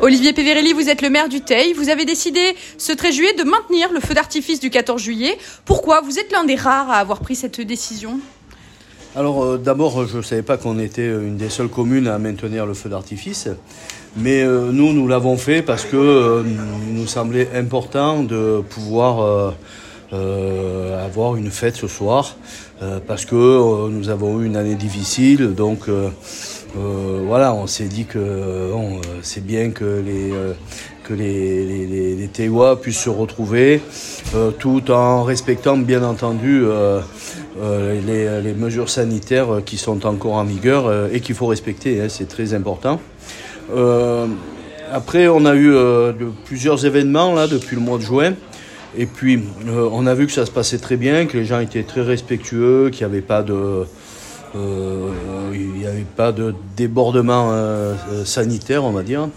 [0.00, 1.74] Olivier Peverelli, vous êtes le maire du Teil.
[1.74, 2.40] Vous avez décidé
[2.78, 5.38] ce 13 juillet de maintenir le feu d'artifice du 14 juillet.
[5.64, 8.18] Pourquoi Vous êtes l'un des rares à avoir pris cette décision?
[9.14, 12.64] Alors euh, d'abord, je ne savais pas qu'on était une des seules communes à maintenir
[12.64, 13.48] le feu d'artifice,
[14.16, 16.42] mais euh, nous, nous l'avons fait parce que euh,
[16.88, 19.54] nous semblait important de pouvoir
[20.12, 22.36] avoir une fête ce soir,
[23.06, 25.88] parce que nous avons eu une année difficile, donc
[26.74, 28.70] voilà, on s'est dit que
[29.22, 30.32] c'est bien que les
[31.04, 32.30] que les,
[32.80, 33.80] puissent se retrouver,
[34.58, 36.64] tout en respectant bien entendu
[37.60, 42.06] euh, les, mesures sanitaires qui sont encore en vigueur euh, et qu'il faut respecter, hein,
[42.08, 42.98] c'est très important.
[43.74, 44.26] Euh,
[44.90, 45.74] après, on a eu
[46.44, 48.34] plusieurs événements là depuis le mois de juin.
[48.96, 51.82] Et puis, on a vu que ça se passait très bien, que les gens étaient
[51.82, 53.86] très respectueux, qu'il n'y avait pas de,
[54.54, 55.10] euh,
[55.54, 59.28] n'y avait pas de débordement euh, euh, sanitaire, on va dire.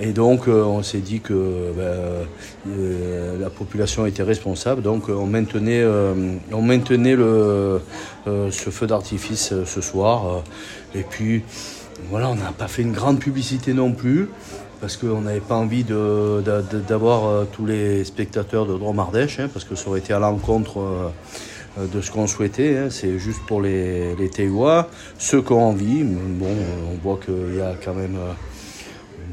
[0.00, 4.82] et donc, on s'est dit que ben, la population était responsable.
[4.82, 5.84] Donc, on maintenait,
[6.52, 7.80] on maintenait le,
[8.26, 10.42] ce feu d'artifice ce soir.
[10.94, 11.42] et puis,
[12.10, 14.28] voilà, on n'a pas fait une grande publicité non plus
[14.80, 19.88] parce qu'on n'avait pas envie d'avoir tous les spectateurs de Dromardèche, hein, parce que ça
[19.88, 21.12] aurait été à l'encontre
[21.78, 22.76] euh, de ce qu'on souhaitait.
[22.76, 22.88] Hein.
[22.90, 24.30] C'est juste pour les, les
[25.18, 26.02] ceux qui ont envie.
[26.04, 26.54] Bon,
[26.90, 28.32] on voit qu'il y a quand même euh,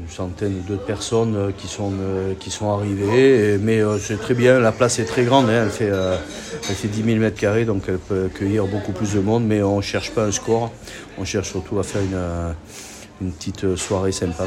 [0.02, 1.92] une centaine deux personnes euh, qui sont,
[2.38, 3.58] qui sont arrivées.
[3.58, 5.48] mais c'est très bien, la place est très grande.
[5.48, 5.64] Hein.
[5.64, 9.20] Elle, fait, elle fait 10 000 mètres carrés, donc elle peut accueillir beaucoup plus de
[9.20, 9.44] monde.
[9.46, 10.70] Mais on ne cherche pas un score.
[11.18, 14.46] On cherche surtout à faire une, une petite soirée sympa.